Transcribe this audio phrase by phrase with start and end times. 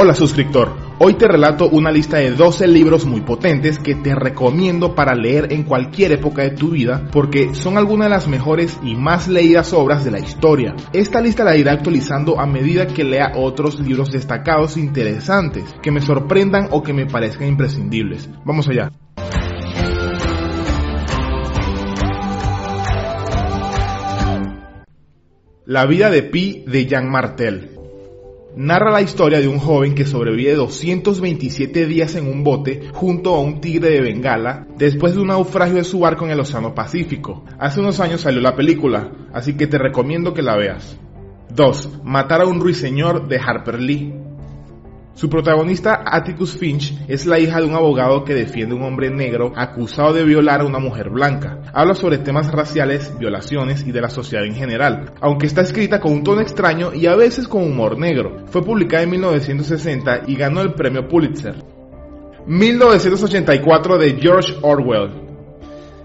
[0.00, 4.94] Hola suscriptor, hoy te relato una lista de 12 libros muy potentes que te recomiendo
[4.94, 8.94] para leer en cualquier época de tu vida porque son algunas de las mejores y
[8.94, 10.76] más leídas obras de la historia.
[10.92, 15.90] Esta lista la iré actualizando a medida que lea otros libros destacados e interesantes que
[15.90, 18.30] me sorprendan o que me parezcan imprescindibles.
[18.44, 18.92] Vamos allá.
[25.66, 27.77] La vida de Pi de Jean Martel
[28.58, 33.40] narra la historia de un joven que sobrevive 227 días en un bote junto a
[33.40, 37.44] un tigre de Bengala después de un naufragio de su barco en el Océano Pacífico.
[37.60, 40.98] Hace unos años salió la película, así que te recomiendo que la veas.
[41.54, 42.00] 2.
[42.02, 44.12] Matar a un ruiseñor de Harper Lee.
[45.18, 49.10] Su protagonista, Atticus Finch, es la hija de un abogado que defiende a un hombre
[49.10, 51.58] negro acusado de violar a una mujer blanca.
[51.72, 56.12] Habla sobre temas raciales, violaciones y de la sociedad en general, aunque está escrita con
[56.12, 58.46] un tono extraño y a veces con humor negro.
[58.46, 61.56] Fue publicada en 1960 y ganó el premio Pulitzer.
[62.46, 65.27] 1984 de George Orwell.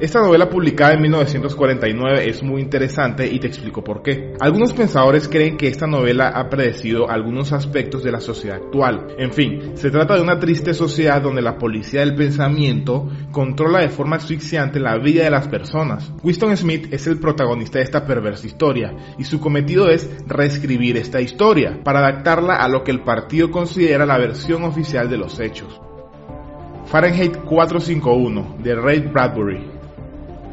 [0.00, 4.32] Esta novela publicada en 1949 es muy interesante y te explico por qué.
[4.38, 9.08] Algunos pensadores creen que esta novela ha predecido algunos aspectos de la sociedad actual.
[9.18, 13.88] En fin, se trata de una triste sociedad donde la policía del pensamiento controla de
[13.88, 16.12] forma asfixiante la vida de las personas.
[16.22, 21.20] Winston Smith es el protagonista de esta perversa historia y su cometido es reescribir esta
[21.20, 25.80] historia para adaptarla a lo que el partido considera la versión oficial de los hechos.
[26.86, 29.77] Fahrenheit 451 de Ray Bradbury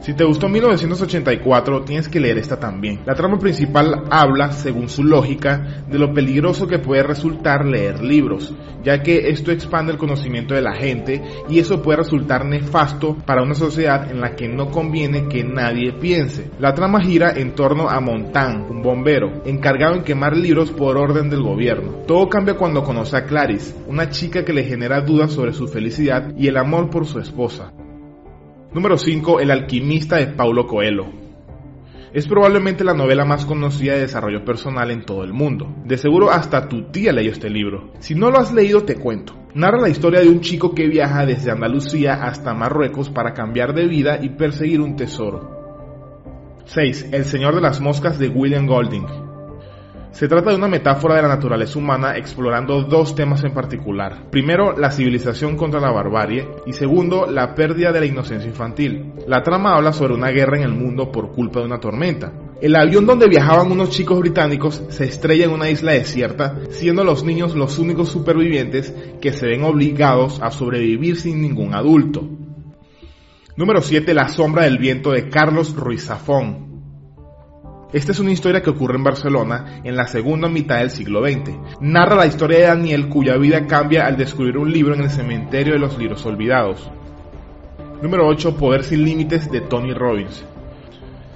[0.01, 2.99] si te gustó 1984, tienes que leer esta también.
[3.05, 8.53] La trama principal habla, según su lógica, de lo peligroso que puede resultar leer libros,
[8.83, 13.41] ya que esto expande el conocimiento de la gente y eso puede resultar nefasto para
[13.41, 16.51] una sociedad en la que no conviene que nadie piense.
[16.59, 21.29] La trama gira en torno a Montan, un bombero, encargado en quemar libros por orden
[21.29, 22.03] del gobierno.
[22.05, 26.31] Todo cambia cuando conoce a Clarice, una chica que le genera dudas sobre su felicidad
[26.37, 27.71] y el amor por su esposa.
[28.75, 29.39] Número 5.
[29.39, 31.05] El alquimista de Paulo Coelho.
[32.11, 35.73] Es probablemente la novela más conocida de desarrollo personal en todo el mundo.
[35.85, 37.93] De seguro hasta tu tía leyó este libro.
[37.99, 39.33] Si no lo has leído te cuento.
[39.53, 43.87] Narra la historia de un chico que viaja desde Andalucía hasta Marruecos para cambiar de
[43.87, 46.59] vida y perseguir un tesoro.
[46.65, 47.11] 6.
[47.13, 49.24] El Señor de las Moscas de William Golding.
[50.15, 54.29] Se trata de una metáfora de la naturaleza humana explorando dos temas en particular.
[54.31, 59.11] Primero, la civilización contra la barbarie y segundo, la pérdida de la inocencia infantil.
[59.27, 62.31] La trama habla sobre una guerra en el mundo por culpa de una tormenta.
[62.61, 67.25] El avión donde viajaban unos chicos británicos se estrella en una isla desierta, siendo los
[67.25, 72.25] niños los únicos supervivientes que se ven obligados a sobrevivir sin ningún adulto.
[73.57, 74.13] Número 7.
[74.13, 76.64] La sombra del viento de Carlos Ruiz Zafón.
[77.95, 81.51] Esta es una historia que ocurre en Barcelona en la segunda mitad del siglo XX.
[81.79, 85.75] Narra la historia de Daniel cuya vida cambia al descubrir un libro en el cementerio
[85.75, 86.91] de los libros olvidados.
[88.01, 88.57] Número 8.
[88.57, 90.43] Poder sin límites de Tony Robbins.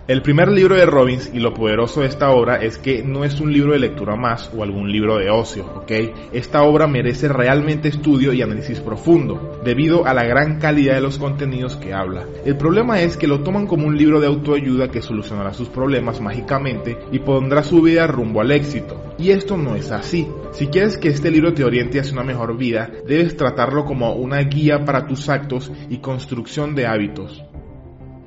[0.09, 3.39] El primer libro de Robbins y lo poderoso de esta obra es que no es
[3.39, 5.91] un libro de lectura más o algún libro de ocio, ¿ok?
[6.33, 11.19] Esta obra merece realmente estudio y análisis profundo, debido a la gran calidad de los
[11.19, 12.25] contenidos que habla.
[12.43, 16.19] El problema es que lo toman como un libro de autoayuda que solucionará sus problemas
[16.19, 19.13] mágicamente y pondrá su vida rumbo al éxito.
[19.19, 20.27] Y esto no es así.
[20.53, 24.39] Si quieres que este libro te oriente hacia una mejor vida, debes tratarlo como una
[24.39, 27.45] guía para tus actos y construcción de hábitos.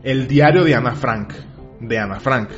[0.04, 1.32] El diario de Ana Frank
[1.82, 2.50] de Ana Frank.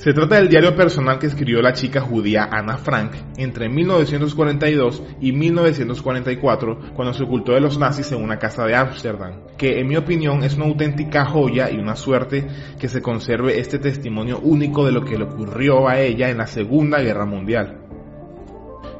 [0.00, 5.32] Se trata del diario personal que escribió la chica judía Ana Frank entre 1942 y
[5.32, 9.96] 1944 cuando se ocultó de los nazis en una casa de Ámsterdam, que en mi
[9.96, 12.46] opinión es una auténtica joya y una suerte
[12.78, 16.46] que se conserve este testimonio único de lo que le ocurrió a ella en la
[16.46, 17.82] Segunda Guerra Mundial.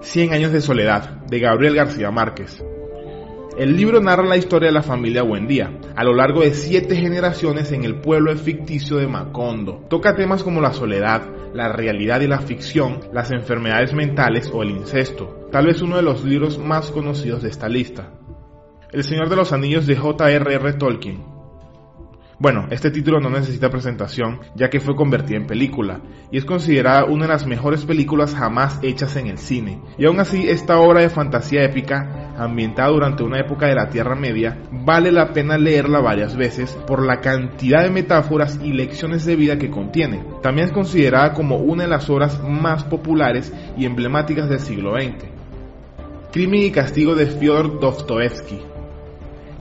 [0.03, 2.63] Cien años de soledad, de Gabriel García Márquez.
[3.61, 7.73] El libro narra la historia de la familia Buendía, a lo largo de siete generaciones
[7.73, 9.85] en el pueblo ficticio de Macondo.
[9.91, 14.71] Toca temas como la soledad, la realidad y la ficción, las enfermedades mentales o el
[14.71, 18.09] incesto, tal vez uno de los libros más conocidos de esta lista.
[18.93, 20.73] El Señor de los Anillos de J.R.R.
[20.79, 21.23] Tolkien,
[22.41, 26.01] bueno, este título no necesita presentación ya que fue convertida en película
[26.33, 29.83] y es considerada una de las mejores películas jamás hechas en el cine.
[29.99, 34.15] Y aún así, esta obra de fantasía épica, ambientada durante una época de la Tierra
[34.15, 39.37] Media, vale la pena leerla varias veces por la cantidad de metáforas y lecciones de
[39.37, 40.25] vida que contiene.
[40.43, 45.25] También es considerada como una de las obras más populares y emblemáticas del siglo XX.
[46.33, 48.70] Crimen y castigo de Fyodor Dostoevsky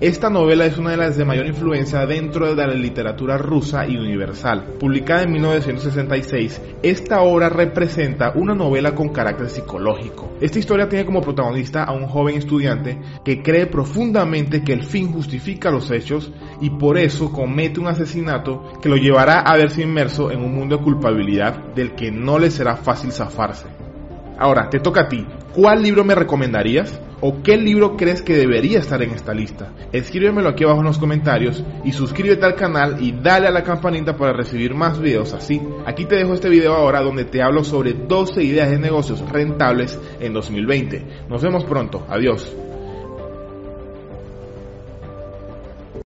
[0.01, 3.97] Esta novela es una de las de mayor influencia dentro de la literatura rusa y
[3.97, 4.75] universal.
[4.79, 10.37] Publicada en 1966, esta obra representa una novela con carácter psicológico.
[10.39, 15.11] Esta historia tiene como protagonista a un joven estudiante que cree profundamente que el fin
[15.11, 16.31] justifica los hechos
[16.61, 20.77] y por eso comete un asesinato que lo llevará a verse inmerso en un mundo
[20.77, 23.67] de culpabilidad del que no le será fácil zafarse.
[24.37, 25.27] Ahora, te toca a ti.
[25.53, 27.01] ¿Cuál libro me recomendarías?
[27.21, 29.73] ¿O qué libro crees que debería estar en esta lista?
[29.91, 34.15] Escríbemelo aquí abajo en los comentarios y suscríbete al canal y dale a la campanita
[34.15, 35.61] para recibir más videos así.
[35.85, 39.99] Aquí te dejo este video ahora donde te hablo sobre 12 ideas de negocios rentables
[40.21, 41.25] en 2020.
[41.27, 42.05] Nos vemos pronto.
[42.07, 42.68] Adiós.